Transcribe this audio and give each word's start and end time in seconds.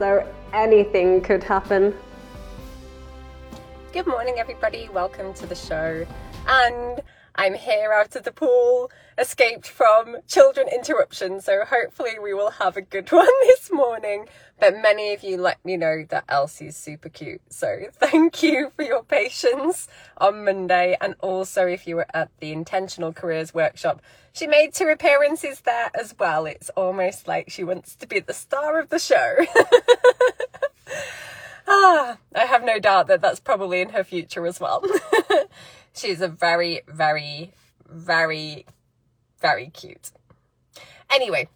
so 0.00 0.26
anything 0.54 1.20
could 1.20 1.44
happen. 1.44 1.94
Good 3.92 4.06
morning, 4.06 4.36
everybody. 4.38 4.88
Welcome 4.94 5.34
to 5.34 5.46
the 5.46 5.54
show. 5.54 6.06
And 6.48 7.02
I'm 7.34 7.54
here 7.54 7.92
out 7.92 8.16
of 8.16 8.24
the 8.24 8.32
pool, 8.32 8.90
escaped 9.16 9.66
from 9.66 10.16
children 10.26 10.68
interruption, 10.68 11.40
so 11.40 11.64
hopefully 11.64 12.18
we 12.22 12.34
will 12.34 12.50
have 12.50 12.76
a 12.76 12.82
good 12.82 13.10
one 13.12 13.26
this 13.42 13.70
morning. 13.72 14.26
But 14.58 14.80
many 14.80 15.14
of 15.14 15.22
you 15.22 15.36
let 15.38 15.64
me 15.64 15.76
know 15.76 16.04
that 16.08 16.24
Elsie's 16.28 16.76
super 16.76 17.08
cute, 17.08 17.40
so 17.48 17.86
thank 17.92 18.42
you 18.42 18.72
for 18.76 18.82
your 18.82 19.02
patience 19.02 19.88
on 20.18 20.44
Monday. 20.44 20.96
And 21.00 21.14
also, 21.20 21.66
if 21.66 21.86
you 21.86 21.96
were 21.96 22.06
at 22.12 22.30
the 22.40 22.52
Intentional 22.52 23.12
Careers 23.12 23.54
Workshop, 23.54 24.02
she 24.32 24.46
made 24.46 24.74
two 24.74 24.88
appearances 24.88 25.60
there 25.60 25.90
as 25.94 26.14
well. 26.18 26.46
It's 26.46 26.70
almost 26.70 27.26
like 27.26 27.50
she 27.50 27.64
wants 27.64 27.94
to 27.96 28.06
be 28.06 28.20
the 28.20 28.34
star 28.34 28.78
of 28.78 28.90
the 28.90 28.98
show. 28.98 29.36
ah, 31.68 32.18
I 32.34 32.44
have 32.44 32.64
no 32.64 32.78
doubt 32.78 33.06
that 33.08 33.20
that's 33.20 33.40
probably 33.40 33.80
in 33.80 33.90
her 33.90 34.04
future 34.04 34.46
as 34.46 34.60
well. 34.60 34.84
She's 35.94 36.20
a 36.20 36.28
very, 36.28 36.82
very, 36.86 37.52
very, 37.88 38.66
very 39.40 39.68
cute. 39.68 40.10
Anyway, 41.10 41.48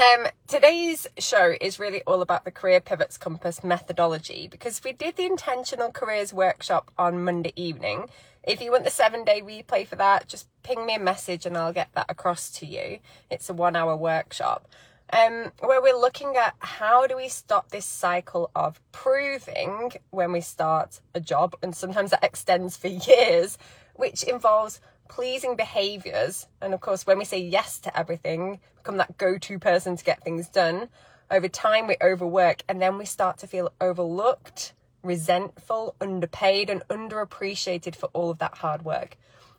um, 0.00 0.26
today's 0.48 1.06
show 1.18 1.54
is 1.60 1.78
really 1.78 2.02
all 2.06 2.22
about 2.22 2.44
the 2.44 2.50
Career 2.50 2.80
Pivots 2.80 3.18
Compass 3.18 3.62
methodology 3.62 4.48
because 4.50 4.82
we 4.82 4.92
did 4.92 5.16
the 5.16 5.26
Intentional 5.26 5.92
Careers 5.92 6.32
Workshop 6.32 6.90
on 6.98 7.22
Monday 7.22 7.52
evening. 7.54 8.06
If 8.42 8.62
you 8.62 8.70
want 8.70 8.84
the 8.84 8.90
seven 8.90 9.24
day 9.24 9.42
replay 9.42 9.86
for 9.86 9.96
that, 9.96 10.26
just 10.26 10.48
ping 10.62 10.86
me 10.86 10.94
a 10.94 10.98
message 10.98 11.44
and 11.44 11.56
I'll 11.56 11.72
get 11.72 11.90
that 11.94 12.06
across 12.08 12.50
to 12.52 12.66
you. 12.66 13.00
It's 13.30 13.50
a 13.50 13.54
one 13.54 13.76
hour 13.76 13.94
workshop 13.94 14.66
um, 15.12 15.52
where 15.60 15.82
we're 15.82 15.98
looking 15.98 16.36
at 16.36 16.54
how 16.58 17.06
do 17.06 17.16
we 17.16 17.28
stop 17.28 17.70
this 17.70 17.84
cycle 17.84 18.50
of 18.54 18.80
proving 18.92 19.92
when 20.10 20.32
we 20.32 20.40
start 20.40 21.00
a 21.14 21.20
job, 21.20 21.56
and 21.62 21.74
sometimes 21.74 22.10
that 22.10 22.24
extends 22.24 22.76
for 22.76 22.88
years, 23.08 23.58
which 23.94 24.22
involves 24.22 24.80
pleasing 25.08 25.56
behaviors. 25.56 26.46
And 26.60 26.72
of 26.72 26.80
course, 26.80 27.06
when 27.06 27.18
we 27.18 27.24
say 27.24 27.40
yes 27.40 27.78
to 27.80 27.98
everything, 27.98 28.60
become 28.76 28.96
that 28.98 29.18
go 29.18 29.38
to 29.38 29.58
person 29.58 29.96
to 29.96 30.04
get 30.04 30.22
things 30.22 30.48
done. 30.48 30.88
Over 31.30 31.48
time, 31.48 31.86
we 31.86 31.96
overwork 32.02 32.62
and 32.68 32.80
then 32.80 32.98
we 32.98 33.04
start 33.04 33.38
to 33.38 33.46
feel 33.46 33.72
overlooked, 33.80 34.72
resentful, 35.02 35.94
underpaid, 36.00 36.70
and 36.70 36.82
underappreciated 36.88 37.94
for 37.94 38.08
all 38.12 38.30
of 38.30 38.38
that 38.38 38.58
hard 38.58 38.84
work. 38.84 39.16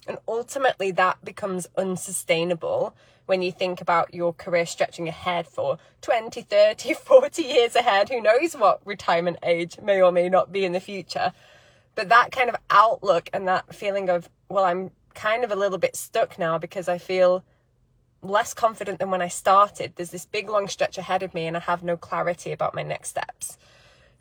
And 0.07 0.17
ultimately, 0.27 0.91
that 0.91 1.23
becomes 1.23 1.67
unsustainable 1.77 2.95
when 3.25 3.41
you 3.41 3.51
think 3.51 3.81
about 3.81 4.13
your 4.13 4.33
career 4.33 4.65
stretching 4.65 5.07
ahead 5.07 5.47
for 5.47 5.77
20, 6.01 6.41
30, 6.41 6.93
40 7.05 7.41
years 7.41 7.75
ahead. 7.75 8.09
Who 8.09 8.21
knows 8.21 8.53
what 8.53 8.81
retirement 8.85 9.37
age 9.43 9.79
may 9.81 10.01
or 10.01 10.11
may 10.11 10.27
not 10.27 10.51
be 10.51 10.65
in 10.65 10.73
the 10.73 10.79
future. 10.79 11.33
But 11.95 12.09
that 12.09 12.31
kind 12.31 12.49
of 12.49 12.55
outlook 12.69 13.29
and 13.33 13.47
that 13.47 13.75
feeling 13.75 14.09
of, 14.09 14.29
well, 14.49 14.63
I'm 14.63 14.91
kind 15.13 15.43
of 15.43 15.51
a 15.51 15.55
little 15.55 15.77
bit 15.77 15.95
stuck 15.95 16.39
now 16.39 16.57
because 16.57 16.87
I 16.87 16.97
feel 16.97 17.43
less 18.21 18.53
confident 18.53 18.99
than 18.99 19.11
when 19.11 19.21
I 19.21 19.27
started. 19.27 19.93
There's 19.95 20.11
this 20.11 20.25
big 20.25 20.49
long 20.49 20.67
stretch 20.67 20.97
ahead 20.97 21.23
of 21.23 21.33
me 21.33 21.47
and 21.47 21.57
I 21.57 21.61
have 21.61 21.83
no 21.83 21.97
clarity 21.97 22.51
about 22.51 22.75
my 22.75 22.83
next 22.83 23.09
steps. 23.09 23.57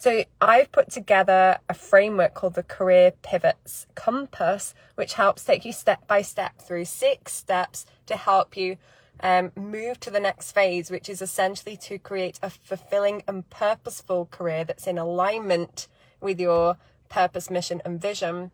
So 0.01 0.25
I've 0.41 0.73
put 0.73 0.91
together 0.91 1.59
a 1.69 1.75
framework 1.75 2.33
called 2.33 2.55
the 2.55 2.63
Career 2.63 3.13
Pivots 3.21 3.87
Compass, 3.95 4.73
which 4.95 5.13
helps 5.13 5.45
take 5.45 5.67
you 5.67 5.75
step 5.75 6.07
by 6.07 6.23
step 6.23 6.57
through 6.59 6.87
six 6.87 7.35
steps 7.35 7.85
to 8.07 8.17
help 8.17 8.57
you 8.57 8.79
um, 9.23 9.53
move 9.55 10.01
to 10.01 10.11
the 10.11 10.19
next 10.19 10.53
phase, 10.53 10.91
which 10.91 11.11
is 11.11 11.21
essentially 11.21 11.77
to 11.77 11.99
create 11.99 12.41
a 12.43 12.49
fulfilling 12.49 13.23
and 13.29 13.51
purposeful 13.51 14.25
career 14.31 14.65
that's 14.65 14.87
in 14.87 14.97
alignment 14.97 15.87
with 16.19 16.41
your 16.41 16.79
purpose, 17.11 17.51
mission, 17.51 17.83
and 17.85 18.01
vision 18.01 18.53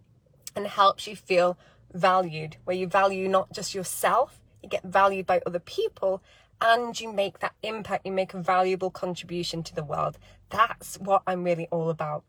and 0.56 0.66
helps 0.66 1.06
you 1.06 1.14
feel 1.14 1.56
valued, 1.94 2.56
where 2.64 2.74
you 2.74 2.88
value 2.88 3.28
not 3.28 3.52
just 3.52 3.72
yourself, 3.72 4.40
you 4.64 4.68
get 4.68 4.82
valued 4.82 5.26
by 5.26 5.40
other 5.46 5.60
people 5.60 6.20
and 6.60 6.98
you 7.00 7.12
make 7.12 7.40
that 7.40 7.54
impact, 7.62 8.06
you 8.06 8.12
make 8.12 8.34
a 8.34 8.40
valuable 8.40 8.90
contribution 8.90 9.62
to 9.64 9.74
the 9.74 9.84
world. 9.84 10.18
That's 10.50 10.96
what 10.96 11.22
I'm 11.26 11.44
really 11.44 11.68
all 11.70 11.90
about. 11.90 12.24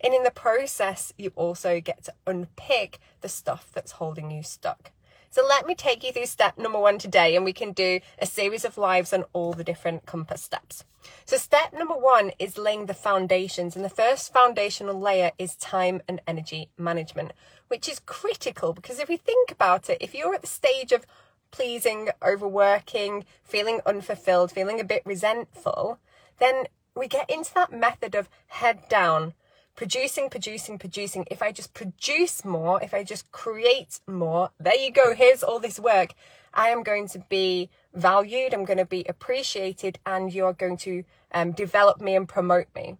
And 0.00 0.14
in 0.14 0.22
the 0.22 0.30
process, 0.30 1.12
you 1.16 1.32
also 1.36 1.80
get 1.80 2.04
to 2.04 2.14
unpick 2.26 2.98
the 3.20 3.28
stuff 3.28 3.70
that's 3.72 3.92
holding 3.92 4.30
you 4.30 4.42
stuck. 4.42 4.92
So 5.30 5.42
let 5.46 5.66
me 5.66 5.74
take 5.74 6.04
you 6.04 6.12
through 6.12 6.26
step 6.26 6.58
number 6.58 6.78
one 6.78 6.98
today, 6.98 7.34
and 7.36 7.44
we 7.44 7.54
can 7.54 7.72
do 7.72 8.00
a 8.18 8.26
series 8.26 8.66
of 8.66 8.76
lives 8.76 9.14
on 9.14 9.24
all 9.32 9.54
the 9.54 9.64
different 9.64 10.04
compass 10.04 10.42
steps. 10.42 10.84
So, 11.24 11.38
step 11.38 11.72
number 11.72 11.94
one 11.94 12.32
is 12.38 12.58
laying 12.58 12.84
the 12.84 12.92
foundations, 12.92 13.74
and 13.74 13.82
the 13.82 13.88
first 13.88 14.30
foundational 14.30 15.00
layer 15.00 15.32
is 15.38 15.56
time 15.56 16.02
and 16.06 16.20
energy 16.26 16.68
management, 16.76 17.32
which 17.68 17.88
is 17.88 17.98
critical 18.00 18.74
because 18.74 18.98
if 18.98 19.08
we 19.08 19.16
think 19.16 19.50
about 19.50 19.88
it, 19.88 19.96
if 20.02 20.14
you're 20.14 20.34
at 20.34 20.42
the 20.42 20.46
stage 20.46 20.92
of 20.92 21.06
pleasing, 21.52 22.08
overworking, 22.26 23.24
feeling 23.44 23.80
unfulfilled, 23.86 24.50
feeling 24.50 24.80
a 24.80 24.84
bit 24.84 25.02
resentful, 25.04 26.00
then 26.40 26.64
we 26.96 27.06
get 27.06 27.30
into 27.30 27.54
that 27.54 27.72
method 27.72 28.16
of 28.16 28.28
head 28.48 28.88
down, 28.88 29.34
producing, 29.76 30.28
producing, 30.28 30.78
producing. 30.78 31.24
If 31.30 31.40
I 31.40 31.52
just 31.52 31.72
produce 31.72 32.44
more, 32.44 32.82
if 32.82 32.92
I 32.92 33.04
just 33.04 33.30
create 33.30 34.00
more, 34.06 34.50
there 34.58 34.76
you 34.76 34.90
go, 34.90 35.14
here's 35.14 35.44
all 35.44 35.60
this 35.60 35.78
work. 35.78 36.14
I 36.52 36.68
am 36.68 36.82
going 36.82 37.08
to 37.08 37.20
be 37.20 37.70
valued, 37.94 38.52
I'm 38.52 38.64
going 38.64 38.78
to 38.78 38.84
be 38.84 39.04
appreciated, 39.08 39.98
and 40.04 40.32
you're 40.32 40.52
going 40.52 40.76
to 40.78 41.04
um, 41.32 41.52
develop 41.52 42.00
me 42.00 42.16
and 42.16 42.28
promote 42.28 42.66
me. 42.74 42.96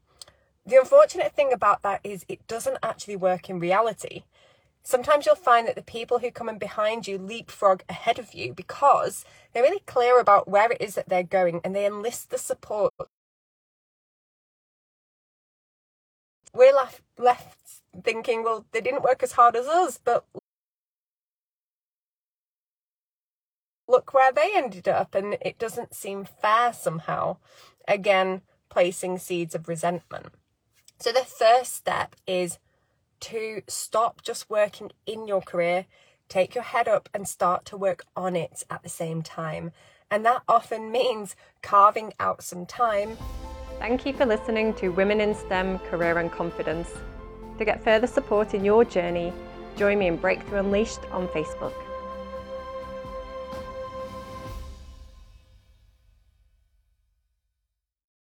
The 0.64 0.76
unfortunate 0.76 1.34
thing 1.34 1.52
about 1.52 1.82
that 1.82 2.00
is 2.04 2.24
it 2.28 2.46
doesn't 2.46 2.78
actually 2.82 3.16
work 3.16 3.50
in 3.50 3.58
reality. 3.58 4.22
Sometimes 4.82 5.26
you'll 5.26 5.36
find 5.36 5.68
that 5.68 5.76
the 5.76 5.82
people 5.82 6.18
who 6.18 6.30
come 6.30 6.48
in 6.48 6.58
behind 6.58 7.06
you 7.06 7.16
leapfrog 7.16 7.82
ahead 7.88 8.18
of 8.18 8.34
you 8.34 8.52
because 8.52 9.24
they're 9.52 9.62
really 9.62 9.82
clear 9.86 10.18
about 10.18 10.48
where 10.48 10.72
it 10.72 10.80
is 10.80 10.96
that 10.96 11.08
they're 11.08 11.22
going 11.22 11.60
and 11.62 11.74
they 11.74 11.86
enlist 11.86 12.30
the 12.30 12.38
support. 12.38 12.92
We're 16.52 16.74
left, 16.74 17.00
left 17.16 17.58
thinking, 18.02 18.42
well, 18.42 18.66
they 18.72 18.80
didn't 18.80 19.04
work 19.04 19.22
as 19.22 19.32
hard 19.32 19.56
as 19.56 19.66
us, 19.66 19.98
but 20.02 20.26
look 23.88 24.12
where 24.12 24.32
they 24.32 24.50
ended 24.54 24.88
up, 24.88 25.14
and 25.14 25.36
it 25.40 25.58
doesn't 25.58 25.94
seem 25.94 26.24
fair 26.24 26.72
somehow. 26.72 27.36
Again, 27.88 28.42
placing 28.68 29.18
seeds 29.18 29.54
of 29.54 29.68
resentment. 29.68 30.26
So, 30.98 31.12
the 31.12 31.24
first 31.24 31.74
step 31.74 32.16
is 32.26 32.58
to 33.22 33.62
stop 33.68 34.22
just 34.22 34.50
working 34.50 34.90
in 35.06 35.26
your 35.26 35.40
career, 35.40 35.86
take 36.28 36.54
your 36.54 36.64
head 36.64 36.88
up 36.88 37.08
and 37.14 37.26
start 37.26 37.64
to 37.66 37.76
work 37.76 38.04
on 38.16 38.36
it 38.36 38.64
at 38.70 38.82
the 38.82 38.88
same 38.88 39.22
time. 39.22 39.72
And 40.10 40.24
that 40.26 40.42
often 40.48 40.92
means 40.92 41.36
carving 41.62 42.12
out 42.20 42.42
some 42.42 42.66
time. 42.66 43.16
Thank 43.78 44.04
you 44.06 44.12
for 44.12 44.26
listening 44.26 44.74
to 44.74 44.90
Women 44.90 45.20
in 45.20 45.34
STEM 45.34 45.78
Career 45.80 46.18
and 46.18 46.30
Confidence. 46.30 46.90
To 47.58 47.64
get 47.64 47.82
further 47.82 48.06
support 48.06 48.54
in 48.54 48.64
your 48.64 48.84
journey, 48.84 49.32
join 49.76 49.98
me 49.98 50.08
in 50.08 50.16
Breakthrough 50.16 50.60
Unleashed 50.60 51.00
on 51.12 51.28
Facebook. 51.28 51.74